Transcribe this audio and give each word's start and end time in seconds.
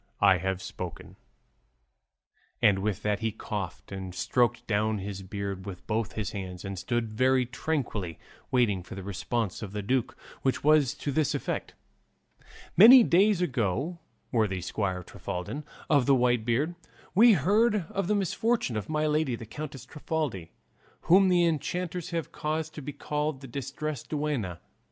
I 0.19 0.39
have 0.39 0.63
spoken." 0.63 1.15
And 2.59 2.79
with 2.79 3.03
that 3.03 3.19
he 3.19 3.31
coughed, 3.31 3.91
and 3.91 4.15
stroked 4.15 4.65
down 4.65 4.97
his 4.97 5.21
beard 5.21 5.67
with 5.67 5.85
both 5.85 6.13
his 6.13 6.31
hands, 6.31 6.65
and 6.65 6.79
stood 6.79 7.13
very 7.13 7.45
tranquilly 7.45 8.17
waiting 8.49 8.81
for 8.81 8.95
the 8.95 9.03
response 9.03 9.61
of 9.61 9.73
the 9.73 9.83
duke, 9.83 10.17
which 10.41 10.63
was 10.63 10.95
to 10.95 11.11
this 11.11 11.35
effect: 11.35 11.75
"Many 12.75 13.03
days 13.03 13.43
ago, 13.43 13.99
worthy 14.31 14.61
squire 14.61 15.03
Trifaldin 15.03 15.65
of 15.87 16.07
the 16.07 16.15
White 16.15 16.45
Beard, 16.45 16.73
we 17.13 17.33
heard 17.33 17.85
of 17.91 18.07
the 18.07 18.15
misfortune 18.15 18.75
of 18.75 18.89
my 18.89 19.05
lady 19.05 19.35
the 19.35 19.45
Countess 19.45 19.85
Trifaldi, 19.85 20.49
whom 21.01 21.29
the 21.29 21.45
enchanters 21.45 22.09
have 22.09 22.31
caused 22.31 22.73
to 22.73 22.81
be 22.81 22.91
called 22.91 23.41
the 23.41 23.47
Distressed 23.47 24.09
Duenna. 24.09 24.61